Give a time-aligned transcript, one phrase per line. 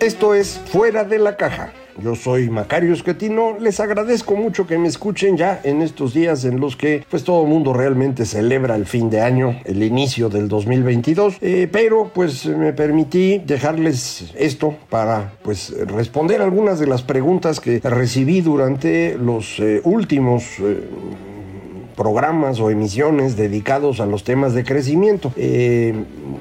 [0.00, 1.72] Esto es Fuera de la Caja.
[1.98, 3.56] Yo soy Macario Esquetino.
[3.58, 7.42] Les agradezco mucho que me escuchen ya en estos días en los que pues todo
[7.42, 11.38] el mundo realmente celebra el fin de año, el inicio del 2022.
[11.40, 17.80] Eh, pero pues me permití dejarles esto para pues responder algunas de las preguntas que
[17.80, 20.84] recibí durante los eh, últimos eh,
[21.96, 25.32] programas o emisiones dedicados a los temas de crecimiento.
[25.36, 25.94] Eh,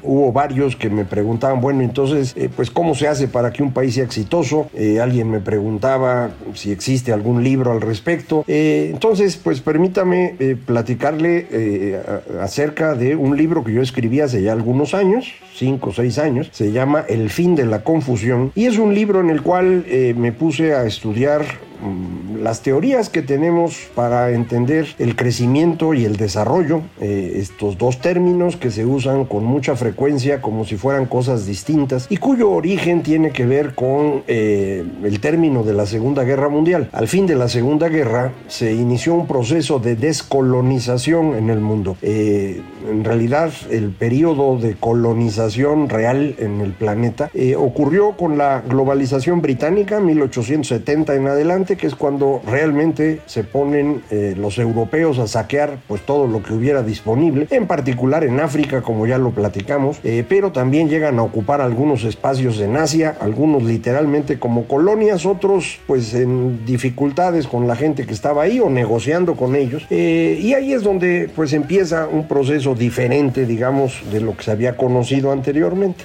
[0.04, 3.72] hubo varios que me preguntaban, bueno, entonces, eh, pues, ¿cómo se hace para que un
[3.72, 4.68] país sea exitoso?
[4.74, 8.44] Eh, alguien me preguntaba si existe algún libro al respecto.
[8.48, 12.02] entonces, pues, permítame platicarle
[12.42, 16.50] acerca de un libro que yo escribí hace ya algunos años, cinco o seis años,
[16.52, 19.86] se llama El fin de la confusión, y es un libro en el cual
[20.18, 21.46] me puse a estudiar
[21.82, 28.00] Mm, las teorías que tenemos para entender el crecimiento y el desarrollo, eh, estos dos
[28.00, 33.04] términos que se usan con mucha frecuencia como si fueran cosas distintas y cuyo origen
[33.04, 36.90] tiene que ver con eh, el término de la Segunda Guerra Mundial.
[36.92, 41.98] Al fin de la Segunda Guerra se inició un proceso de descolonización en el mundo.
[42.02, 49.42] Eh, en realidad el periodo de colonización real en el planeta ocurrió con la globalización
[49.42, 55.78] británica 1870 en adelante que es cuando realmente se ponen eh, los europeos a saquear
[55.88, 60.24] pues todo lo que hubiera disponible, en particular en África, como ya lo platicamos, eh,
[60.28, 66.14] pero también llegan a ocupar algunos espacios en Asia, algunos literalmente como colonias, otros pues
[66.14, 69.86] en dificultades con la gente que estaba ahí o negociando con ellos.
[69.90, 74.52] Eh, y ahí es donde pues empieza un proceso diferente, digamos, de lo que se
[74.52, 76.04] había conocido anteriormente.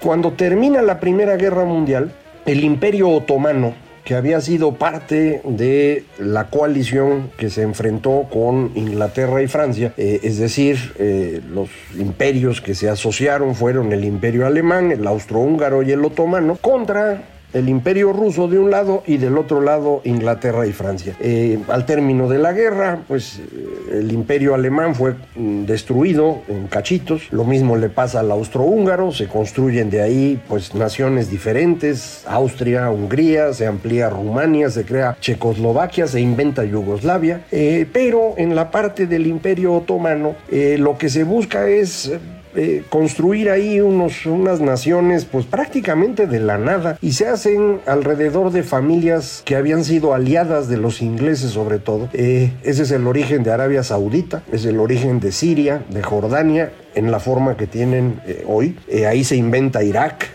[0.00, 2.12] Cuando termina la Primera Guerra Mundial,
[2.44, 9.42] el Imperio Otomano que había sido parte de la coalición que se enfrentó con Inglaterra
[9.42, 11.68] y Francia, eh, es decir, eh, los
[11.98, 17.24] imperios que se asociaron fueron el imperio alemán, el austrohúngaro y el otomano, contra
[17.56, 21.16] el imperio ruso de un lado y del otro lado Inglaterra y Francia.
[21.20, 26.66] Eh, al término de la guerra, pues eh, el imperio alemán fue mm, destruido en
[26.66, 32.90] cachitos, lo mismo le pasa al austrohúngaro, se construyen de ahí pues naciones diferentes, Austria,
[32.90, 39.06] Hungría, se amplía Rumania, se crea Checoslovaquia, se inventa Yugoslavia, eh, pero en la parte
[39.06, 42.12] del imperio otomano lo que se busca es
[42.56, 48.50] eh, construir ahí unos, unas naciones pues prácticamente de la nada y se hacen alrededor
[48.50, 52.08] de familias que habían sido aliadas de los ingleses sobre todo.
[52.12, 56.72] Eh, ese es el origen de Arabia Saudita, es el origen de Siria, de Jordania,
[56.94, 58.78] en la forma que tienen eh, hoy.
[59.06, 60.30] ahí se inventa Irak,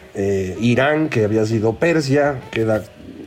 [0.59, 2.83] Irán, que había sido Persia, queda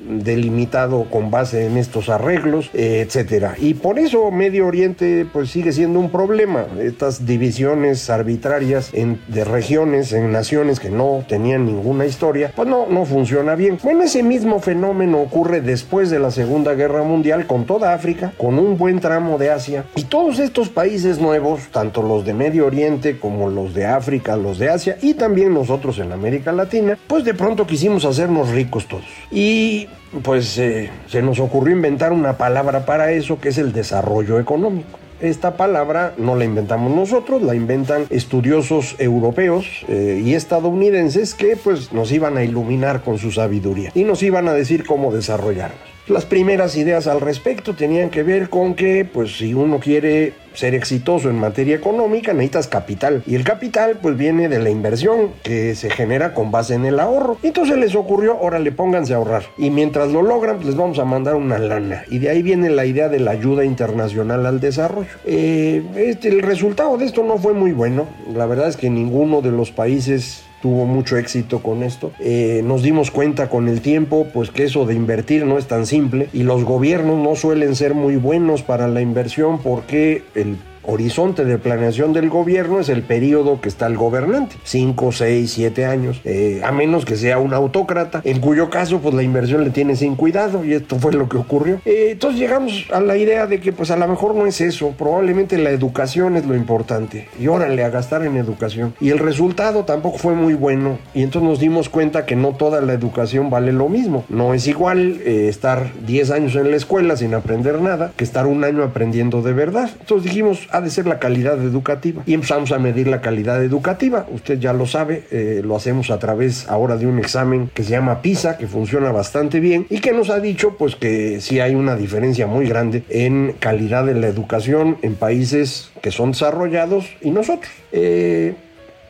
[0.09, 3.55] delimitado con base en estos arreglos, etcétera.
[3.59, 6.67] Y por eso Medio Oriente pues sigue siendo un problema.
[6.81, 12.87] Estas divisiones arbitrarias en, de regiones, en naciones que no tenían ninguna historia, pues no,
[12.87, 13.79] no funciona bien.
[13.83, 18.59] Bueno, ese mismo fenómeno ocurre después de la Segunda Guerra Mundial con toda África, con
[18.59, 23.19] un buen tramo de Asia y todos estos países nuevos, tanto los de Medio Oriente
[23.19, 27.35] como los de África, los de Asia y también nosotros en América Latina, pues de
[27.35, 29.05] pronto quisimos hacernos ricos todos.
[29.31, 29.89] Y
[30.23, 34.99] pues eh, se nos ocurrió inventar una palabra para eso que es el desarrollo económico.
[35.21, 41.93] Esta palabra no la inventamos nosotros, la inventan estudiosos europeos eh, y estadounidenses que pues
[41.93, 45.94] nos iban a iluminar con su sabiduría y nos iban a decir cómo desarrollarnos.
[46.07, 50.75] Las primeras ideas al respecto tenían que ver con que, pues, si uno quiere ser
[50.75, 53.23] exitoso en materia económica, necesitas capital.
[53.27, 57.01] Y el capital, pues, viene de la inversión que se genera con base en el
[57.01, 57.39] ahorro.
[57.43, 59.45] Entonces les ocurrió, órale, pónganse a ahorrar.
[59.57, 62.05] Y mientras lo logran, pues, les vamos a mandar una lana.
[62.11, 65.09] Y de ahí viene la idea de la ayuda internacional al desarrollo.
[65.25, 68.07] Eh, este, el resultado de esto no fue muy bueno.
[68.35, 72.11] La verdad es que ninguno de los países tuvo mucho éxito con esto.
[72.21, 75.85] Eh, nos dimos cuenta con el tiempo, pues que eso de invertir no es tan
[75.85, 81.45] simple y los gobiernos no suelen ser muy buenos para la inversión porque el horizonte
[81.45, 86.21] de planeación del gobierno es el periodo que está el gobernante, 5, 6, 7 años,
[86.25, 89.97] eh, a menos que sea un autócrata, en cuyo caso pues la inversión le tiene
[89.97, 91.81] sin cuidado y esto fue lo que ocurrió.
[91.85, 94.95] Eh, entonces llegamos a la idea de que pues a lo mejor no es eso,
[94.97, 98.95] probablemente la educación es lo importante y órale a gastar en educación.
[99.01, 102.81] Y el resultado tampoco fue muy bueno y entonces nos dimos cuenta que no toda
[102.81, 104.25] la educación vale lo mismo.
[104.29, 108.47] No es igual eh, estar 10 años en la escuela sin aprender nada que estar
[108.47, 109.91] un año aprendiendo de verdad.
[110.01, 112.25] Entonces dijimos, ha de ser la calidad educativa.
[112.27, 114.27] Y empezamos a medir la calidad educativa.
[114.33, 117.91] Usted ya lo sabe, eh, lo hacemos a través ahora de un examen que se
[117.91, 121.77] llama PISA, que funciona bastante bien y que nos ha dicho pues que sí hay
[121.77, 127.31] una diferencia muy grande en calidad de la educación en países que son desarrollados y
[127.31, 127.71] nosotros.
[127.93, 128.55] Eh,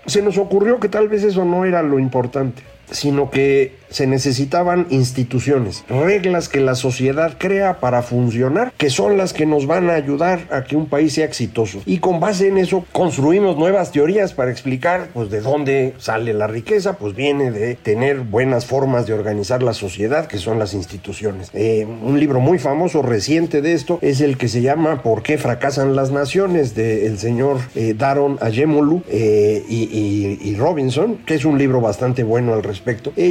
[0.04, 4.88] se nos ocurrió que tal vez eso no era lo importante, sino que se necesitaban
[4.90, 9.94] instituciones, reglas que la sociedad crea para funcionar, que son las que nos van a
[9.94, 11.80] ayudar a que un país sea exitoso.
[11.86, 16.48] Y con base en eso construimos nuevas teorías para explicar pues de dónde sale la
[16.48, 21.50] riqueza, pues viene de tener buenas formas de organizar la sociedad, que son las instituciones.
[21.54, 25.38] Eh, un libro muy famoso reciente de esto es el que se llama ¿Por qué
[25.38, 26.34] fracasan las naciones?
[26.74, 32.62] del señor eh, Daron Ayemolu eh, y, Robinson, que es un libro bastante bueno al
[32.62, 32.73] respecto.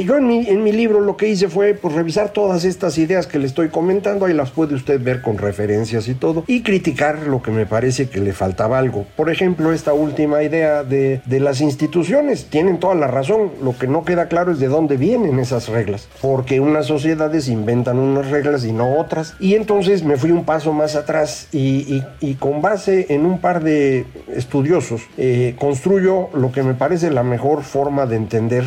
[0.04, 3.26] Yo en mi, en mi libro lo que hice fue pues, revisar todas estas ideas
[3.26, 7.26] que le estoy comentando, ahí las puede usted ver con referencias y todo, y criticar
[7.26, 9.06] lo que me parece que le faltaba algo.
[9.16, 13.86] Por ejemplo, esta última idea de, de las instituciones, tienen toda la razón, lo que
[13.86, 18.64] no queda claro es de dónde vienen esas reglas, porque unas sociedades inventan unas reglas
[18.64, 23.06] y no otras, y entonces me fui un paso más atrás y, y, con base
[23.10, 28.16] en un par de estudiosos, eh, construyo lo que me parece la mejor forma de
[28.16, 28.64] entender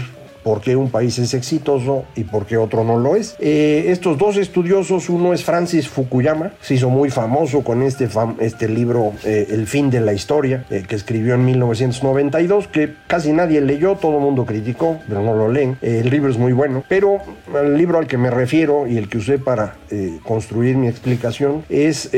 [0.48, 3.36] por qué un país es exitoso y por qué otro no lo es.
[3.38, 8.08] Eh, estos dos estudiosos, uno es Francis Fukuyama, se hizo muy famoso con este,
[8.40, 13.34] este libro eh, El fin de la historia, eh, que escribió en 1992, que casi
[13.34, 15.78] nadie leyó, todo el mundo criticó, pero no lo leen.
[15.82, 17.18] el libro es muy bueno, pero
[17.54, 19.76] el libro al que me refiero y el que usé para
[20.24, 22.10] construir mi explicación es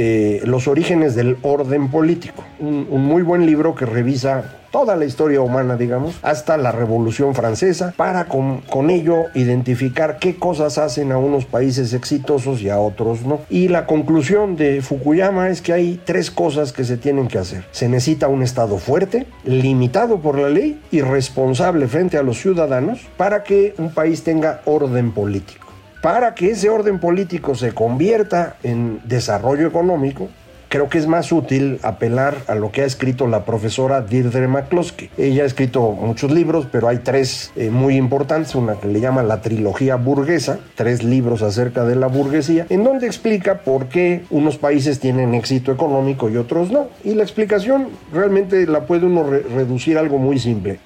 [0.44, 5.76] Los orígenes del orden político, un muy buen libro que revisa toda la historia humana,
[5.76, 11.46] digamos, hasta la Revolución Francesa, para con, con, ello identificar qué cosas hacen a unos
[11.46, 13.42] países exitosos y a otros no.
[13.50, 17.66] Y la conclusión de Fukuyama es que hay tres cosas que se tienen que hacer.
[17.72, 23.00] Se necesita un Estado fuerte, limitado por la ley y responsable frente a los ciudadanos
[23.18, 25.68] para que un país tenga orden político.
[26.02, 30.30] Para que ese orden político se convierta en desarrollo económico,
[30.70, 35.10] creo que es más útil apelar a lo que ha escrito la profesora Deirdre McCloskey.
[35.18, 39.24] Ella ha escrito muchos libros, pero hay tres eh, muy importantes, una que le llama
[39.24, 44.58] la trilogía burguesa, tres libros acerca de la burguesía, en donde explica por qué unos
[44.58, 46.88] países tienen éxito económico y otros no.
[47.04, 50.80] Y la explicación realmente la puede uno reducir a algo muy simple.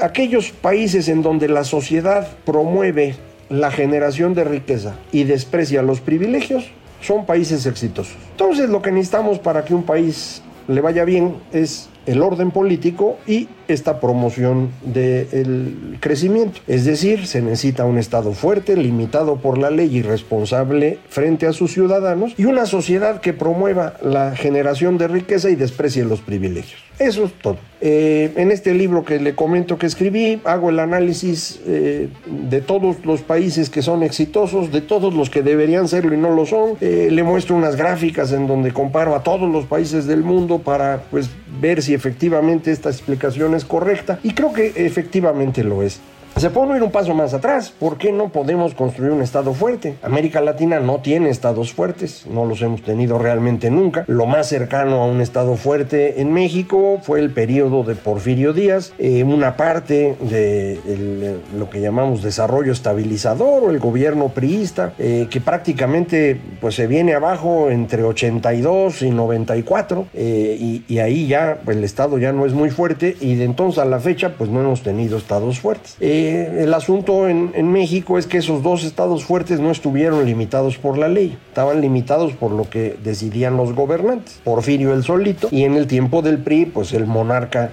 [0.00, 3.16] Aquellos países en donde la sociedad promueve
[3.50, 8.16] la generación de riqueza y desprecia los privilegios, son países exitosos.
[8.32, 13.18] Entonces lo que necesitamos para que un país le vaya bien es el orden político
[13.26, 16.60] y esta promoción del crecimiento.
[16.66, 21.52] Es decir, se necesita un Estado fuerte, limitado por la ley y responsable frente a
[21.52, 26.80] sus ciudadanos y una sociedad que promueva la generación de riqueza y desprecie los privilegios.
[27.00, 27.56] Eso es todo.
[27.80, 33.06] Eh, en este libro que le comento que escribí, hago el análisis eh, de todos
[33.06, 36.76] los países que son exitosos, de todos los que deberían serlo y no lo son.
[36.82, 41.04] Eh, le muestro unas gráficas en donde comparo a todos los países del mundo para
[41.10, 41.30] pues,
[41.60, 44.18] ver si efectivamente esta explicación es correcta.
[44.22, 46.00] Y creo que efectivamente lo es.
[46.40, 47.70] Se puede ir un paso más atrás.
[47.70, 49.96] ¿Por qué no podemos construir un Estado fuerte?
[50.00, 54.06] América Latina no tiene estados fuertes, no los hemos tenido realmente nunca.
[54.06, 58.94] Lo más cercano a un Estado fuerte en México fue el periodo de Porfirio Díaz,
[58.98, 65.42] eh, una parte de lo que llamamos desarrollo estabilizador o el gobierno priista, eh, que
[65.42, 72.16] prácticamente pues, se viene abajo entre 82 y 94, eh, y, ahí ya el Estado
[72.16, 75.18] ya no es muy fuerte, y de entonces a la fecha pues no hemos tenido
[75.18, 75.98] estados fuertes
[76.30, 80.98] el asunto en, en, México es que esos dos estados fuertes no estuvieron limitados por
[80.98, 84.40] la ley, estaban limitados por lo que decidían los gobernantes.
[84.44, 87.70] Porfirio el solito y en el tiempo del PRI, pues el monarca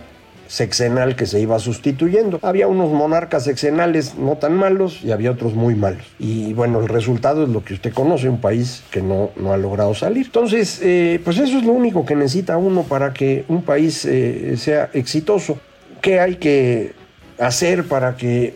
[0.47, 2.39] sexenal que se iba sustituyendo.
[2.41, 6.03] Había unos monarcas sexenales no tan malos y había otros muy malos.
[6.19, 9.57] Y bueno, el resultado es lo que usted conoce, un país que no, no ha
[9.57, 10.25] logrado salir.
[10.25, 14.55] Entonces, eh, pues eso es lo único que necesita uno para que un país eh,
[14.57, 15.59] sea exitoso.
[16.01, 16.93] ¿Qué hay que
[17.39, 18.53] hacer para que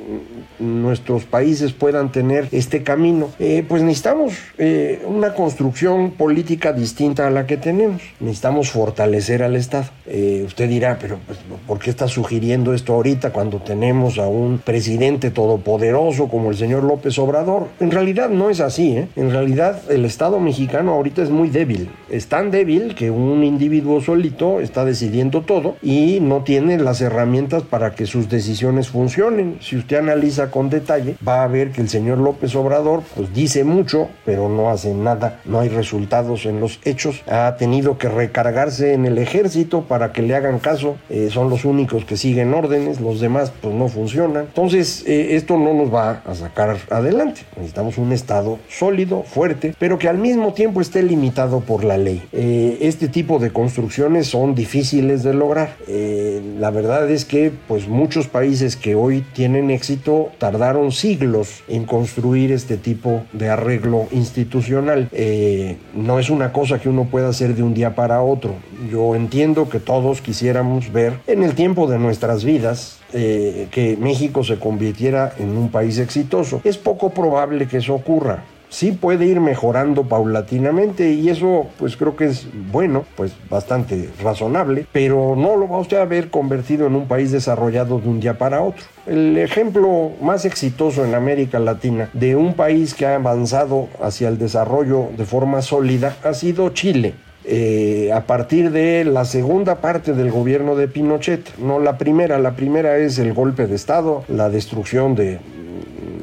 [0.60, 3.30] nuestros países puedan tener este camino?
[3.40, 8.02] Eh, pues necesitamos eh, una construcción política distinta a la que tenemos.
[8.20, 9.86] Necesitamos fortalecer al Estado.
[10.06, 14.60] Eh, usted dirá, pero pues, ¿por qué está sugiriendo esto ahorita cuando tenemos a un
[14.60, 17.68] presidente todopoderoso como el señor López Obrador?
[17.80, 19.04] En realidad no es así.
[19.16, 21.90] En realidad el Estado mexicano ahorita es muy débil.
[22.10, 27.64] Es tan débil que un individuo solito está decidiendo todo y no tiene las herramientas
[27.64, 29.58] para que sus decisiones funcionen.
[29.62, 33.64] Si usted analiza con detalle, va a ver que el señor López Obrador pues dice
[33.64, 37.22] mucho, pero no hace nada, no hay resultados en los hechos.
[37.28, 41.66] Ha tenido que recargarse en el ejército para que le hagan caso, eh, son los
[41.66, 44.46] únicos que siguen órdenes, los demás pues no funcionan.
[44.46, 47.42] Entonces eh, esto no nos va a sacar adelante.
[47.56, 52.24] Necesitamos un Estado sólido, fuerte, pero que al mismo tiempo esté limitado por la ley.
[52.32, 55.76] Eh, este tipo de construcciones son difíciles de lograr.
[55.88, 62.52] la verdad es que pues muchos países que hoy tienen éxito tardaron siglos en construir
[62.52, 65.10] este tipo de arreglo institucional.
[65.12, 68.54] Eh, no es una cosa que uno pueda hacer de un día para otro.
[68.92, 74.44] Yo entiendo que todos quisiéramos ver en el tiempo de nuestras vidas eh, que México
[74.44, 76.62] se convirtiera en un país exitoso.
[76.64, 82.16] Es poco probable que eso ocurra sí puede ir mejorando paulatinamente y eso pues creo
[82.16, 86.96] que es bueno, pues bastante razonable, pero no lo va usted a ver convertido en
[86.96, 88.84] un país desarrollado de un día para otro.
[89.06, 94.38] El ejemplo más exitoso en América Latina de un país que ha avanzado hacia el
[94.38, 97.14] desarrollo de forma sólida ha sido Chile.
[97.44, 102.56] Eh, a partir de la segunda parte del gobierno de Pinochet, no la primera, la
[102.56, 105.40] primera es el golpe de Estado, la destrucción de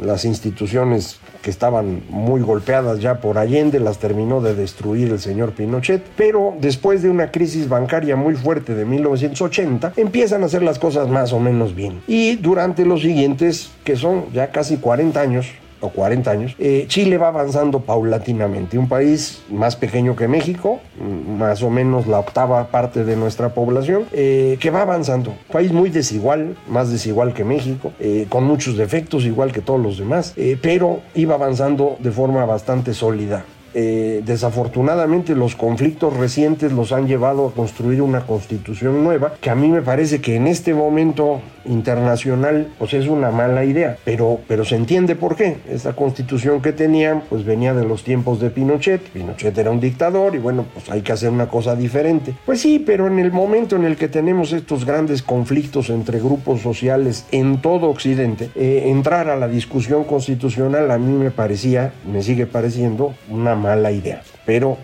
[0.00, 5.52] las instituciones que estaban muy golpeadas ya por Allende, las terminó de destruir el señor
[5.52, 10.78] Pinochet, pero después de una crisis bancaria muy fuerte de 1980, empiezan a hacer las
[10.78, 12.00] cosas más o menos bien.
[12.07, 15.47] Y durante los siguientes, que son ya casi 40 años,
[15.81, 18.79] o 40 años, eh, Chile va avanzando paulatinamente.
[18.79, 23.51] Un país más pequeño que México, mm, más o menos la octava parte de nuestra
[23.51, 25.31] población, eh, que va avanzando.
[25.31, 29.81] Un país muy desigual, más desigual que México, eh, con muchos defectos, igual que todos
[29.81, 33.45] los demás, pero iba avanzando de forma bastante sólida.
[33.75, 39.69] Desafortunadamente los conflictos recientes los han llevado a construir una constitución nueva que a mí
[39.69, 44.77] me parece que en este momento internacional pues es una mala idea pero, pero se
[44.77, 49.57] entiende por qué esta constitución que tenían pues venía de los tiempos de Pinochet Pinochet
[49.57, 53.07] era un dictador y bueno pues hay que hacer una cosa diferente pues sí pero
[53.07, 57.89] en el momento en el que tenemos estos grandes conflictos entre grupos sociales en todo
[57.89, 63.55] Occidente eh, entrar a la discusión constitucional a mí me parecía me sigue pareciendo una
[63.55, 64.23] mala idea.
[64.47, 64.79] Pero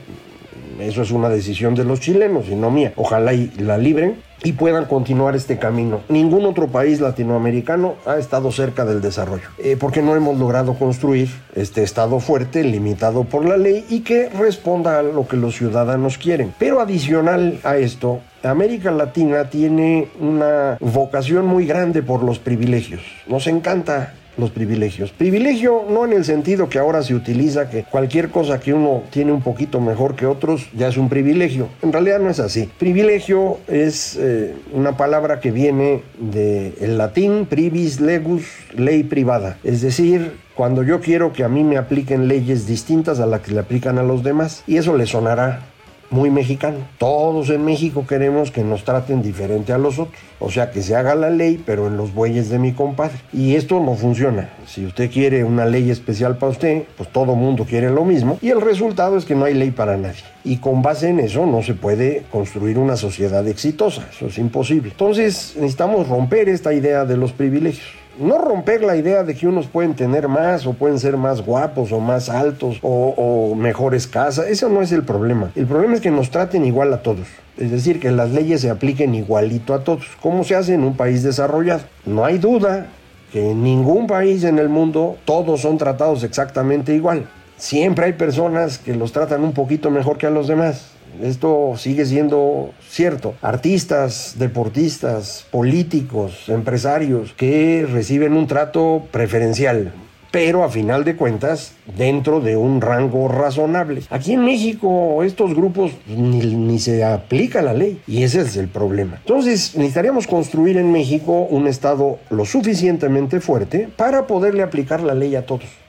[0.81, 2.93] eso es una decisión de los chilenos y no mía.
[2.97, 6.03] Ojalá y la libren y puedan continuar este camino.
[6.09, 11.29] Ningún otro país latinoamericano ha estado cerca del desarrollo, eh, porque no hemos logrado construir
[11.55, 16.19] este Estado fuerte, limitado por la ley y que responda a lo que los ciudadanos
[16.19, 16.55] quieren.
[16.59, 23.01] Pero adicional a esto, América Latina tiene una vocación muy grande por los privilegios.
[23.27, 25.11] Nos encanta los privilegios.
[25.13, 29.33] Privilegio no en el sentido que ahora se utiliza que cualquier cosa que uno tiene
[29.33, 31.69] un poquito mejor que otros ya es un privilegio.
[31.83, 32.69] En realidad no es así.
[32.79, 38.45] Privilegio es eh, una palabra que viene del latín privis legus,
[38.77, 39.59] ley privada.
[39.65, 43.53] Es decir, cuando yo quiero que a mí me apliquen leyes distintas a las que
[43.53, 44.63] le aplican a los demás.
[44.67, 45.74] Y eso le sonará
[46.11, 46.79] muy mexicano.
[46.99, 50.19] Todos en México queremos que nos traten diferente a los otros.
[50.41, 53.17] O sea, que se haga la ley, pero en los bueyes de mi compadre.
[53.33, 54.51] Y esto no funciona.
[54.67, 58.39] Si usted quiere una ley especial para usted, pues todo mundo quiere lo mismo.
[58.43, 60.23] Y el resultado es que no hay ley para nadie.
[60.45, 64.07] Y con base en eso no se puede construir una sociedad exitosa.
[64.11, 64.91] Eso es imposible.
[64.91, 69.67] Entonces necesitamos romper esta idea de los privilegios no romper la idea de que unos
[69.67, 74.47] pueden tener más o pueden ser más guapos o más altos o, mejores casas.
[74.49, 75.51] Eso no es el problema.
[75.55, 77.27] El problema es que nos traten igual a todos.
[77.57, 80.97] Es decir, que las leyes se apliquen igualito a todos, como se hace en un
[80.97, 81.83] país desarrollado.
[82.05, 82.87] No hay duda
[83.33, 87.27] que en ningún país en el mundo todos son tratados exactamente igual.
[87.57, 90.94] Siempre hay personas que los tratan un poquito mejor que a los demás.
[91.23, 93.35] Esto sigue siendo cierto.
[93.43, 99.93] Artistas, deportistas, políticos, empresarios que reciben un trato preferencial,
[100.31, 104.03] pero a final de cuentas dentro de un rango razonable.
[104.11, 109.19] Aquí en México estos grupos ni, se aplica la ley y ese es el problema.
[109.19, 115.37] Entonces necesitaríamos construir en México un Estado lo suficientemente fuerte para poderle aplicar la ley
[115.37, 115.85] a todos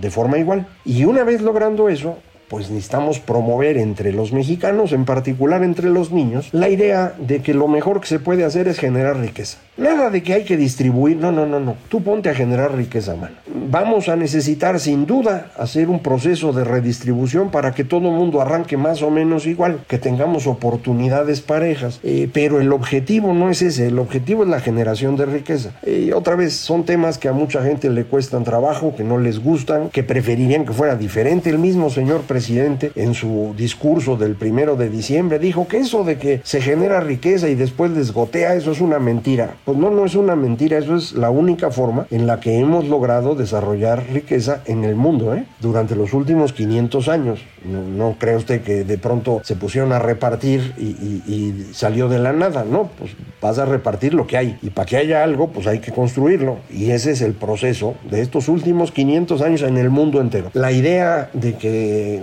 [0.00, 0.66] de forma igual.
[0.84, 2.18] Y una vez logrando eso,
[2.52, 7.54] pues necesitamos promover entre los mexicanos, en particular entre los niños, la idea de que
[7.54, 9.56] lo mejor que se puede hacer es generar riqueza.
[9.78, 11.76] Nada de que hay que distribuir, no, no, no, no.
[11.88, 13.36] Tú ponte a generar riqueza, mano.
[13.54, 18.40] Vamos a necesitar sin duda hacer un proceso de redistribución para que todo el mundo
[18.40, 22.00] arranque más o menos igual, que tengamos oportunidades parejas.
[22.02, 25.72] Eh, pero el objetivo no es ese, el objetivo es la generación de riqueza.
[25.86, 29.38] Y otra vez, son temas que a mucha gente le cuestan trabajo, que no les
[29.42, 31.50] gustan, que preferirían que fuera diferente.
[31.50, 36.16] El mismo señor presidente en su discurso del primero de diciembre dijo que eso de
[36.16, 39.56] que se genera riqueza y después desgotea, eso es una mentira.
[39.64, 42.88] Pues no, no es una mentira, eso es la única forma en la que hemos
[42.88, 45.44] logrado desarrollar riqueza en el mundo ¿eh?
[45.60, 47.40] durante los últimos 500 años.
[47.64, 52.64] No, cree usted que de pronto se pusieron a repartir y, salió de la nada,
[52.64, 55.80] no, pues vas a repartir lo que hay y para que haya algo, pues hay
[55.80, 60.20] que construirlo y ese es el proceso de estos últimos 500 años en el mundo
[60.20, 60.50] entero.
[60.54, 62.22] La idea de que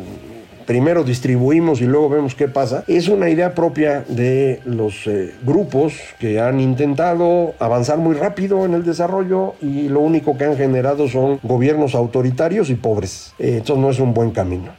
[0.70, 5.96] primero distribuimos y luego vemos qué pasa, es una idea propia de los eh, grupos
[6.20, 11.08] que han intentado avanzar muy rápido en el desarrollo y lo único que han generado
[11.08, 13.34] son gobiernos autoritarios y pobres.
[13.40, 14.70] Eh, no es un buen camino.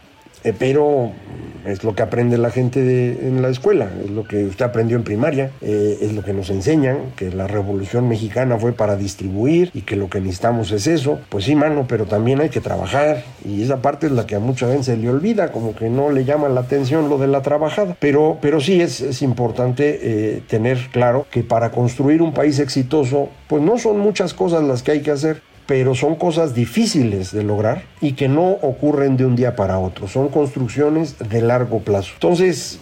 [0.45, 1.11] Eh, pero
[1.65, 2.81] es lo que aprende la gente
[3.27, 6.51] en la escuela, es lo que usted aprendió en primaria, eh, es lo que nos
[6.51, 11.21] enseñan, que la revolución mexicana fue para distribuir y que lo que necesitamos es eso.
[11.29, 14.41] Pues sí, mano, pero también hay que trabajar y esa parte es la que a
[14.41, 17.43] mucha gente se le olvida, como que no le llama la atención lo de la
[17.43, 17.97] trabajada.
[17.99, 23.29] Pero, pero sí es, es importante eh, tener claro que para construir un país exitoso,
[23.49, 27.45] pues no son muchas cosas las que hay que hacer pero son cosas difíciles de
[27.45, 32.11] lograr y que no ocurren de un día para otro, son construcciones de largo plazo.
[32.15, 32.81] Entonces,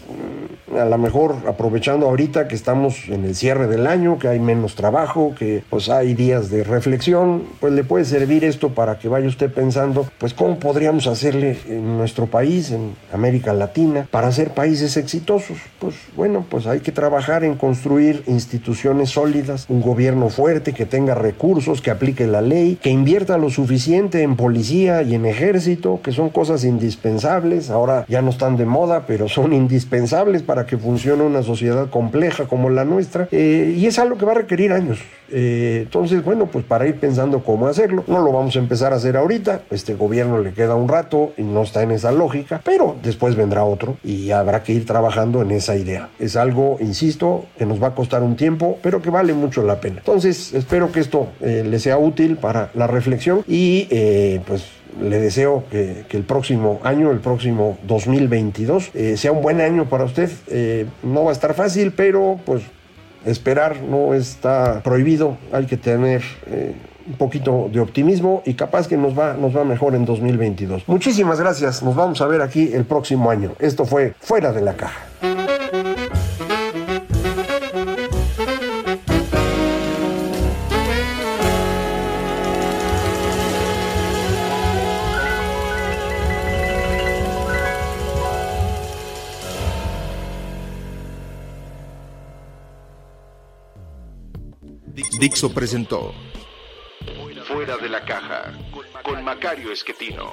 [0.76, 4.74] a lo mejor aprovechando ahorita que estamos en el cierre del año, que hay menos
[4.74, 9.28] trabajo, que pues hay días de reflexión, pues le puede servir esto para que vaya
[9.28, 14.96] usted pensando, pues cómo podríamos hacerle en nuestro país, en América Latina, para ser países
[14.96, 15.58] exitosos.
[15.78, 21.14] Pues bueno, pues hay que trabajar en construir instituciones sólidas, un gobierno fuerte que tenga
[21.14, 26.12] recursos, que aplique la ley, que invierta lo suficiente en policía y en ejército, que
[26.12, 31.22] son cosas indispensables, ahora ya no están de moda, pero son indispensables para que funcione
[31.22, 35.00] una sociedad compleja como la nuestra, eh, y es algo que va a requerir años.
[35.30, 38.96] Eh, entonces, bueno, pues para ir pensando cómo hacerlo, no lo vamos a empezar a
[38.96, 42.96] hacer ahorita, este gobierno le queda un rato y no está en esa lógica, pero
[43.02, 46.08] después vendrá otro y habrá que ir trabajando en esa idea.
[46.18, 49.80] Es algo, insisto, que nos va a costar un tiempo, pero que vale mucho la
[49.80, 49.98] pena.
[49.98, 53.86] Entonces, espero que esto eh, le sea útil para la reflexión y
[54.46, 59.88] pues le deseo que, el próximo año, el próximo 2022, eh, sea un buen año
[59.88, 60.30] para usted.
[60.48, 62.62] Eh, no va a estar fácil, pero pues
[63.24, 65.36] esperar no está prohibido.
[65.52, 66.74] Hay que tener eh,
[67.06, 70.84] un poquito de optimismo y capaz que nos va, nos va mejor en 2022.
[70.86, 71.82] Muchísimas gracias.
[71.82, 73.52] Nos vamos a ver aquí el próximo año.
[73.58, 75.97] Esto fue Fuera de la Caja.
[95.18, 96.14] Dixo presentó
[97.48, 98.52] Fuera de la caja
[99.02, 100.32] con Macario Esquetino.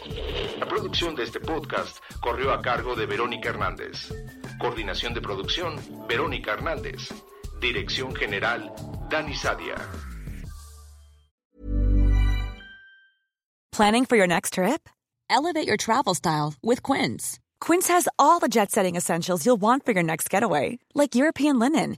[0.59, 4.13] La producción de este podcast corrió a cargo de Verónica Hernández.
[4.59, 7.09] Coordinación de producción, Verónica Hernández.
[7.59, 8.71] Dirección General,
[9.09, 9.75] Dani Sadia.
[13.71, 14.87] Planning for your next trip?
[15.29, 17.39] Elevate your travel style with Quince.
[17.59, 21.57] Quince has all the jet setting essentials you'll want for your next getaway, like European
[21.57, 21.97] linen